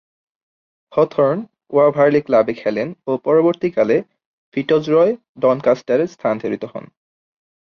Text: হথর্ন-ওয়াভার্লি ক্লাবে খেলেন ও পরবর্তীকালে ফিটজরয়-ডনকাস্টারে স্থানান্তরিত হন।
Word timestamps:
হথর্ন-ওয়াভার্লি 0.91 2.21
ক্লাবে 2.21 2.53
খেলেন 2.53 2.87
ও 3.07 3.11
পরবর্তীকালে 3.25 3.97
ফিটজরয়-ডনকাস্টারে 4.53 6.05
স্থানান্তরিত 6.07 6.63
হন। 6.73 6.85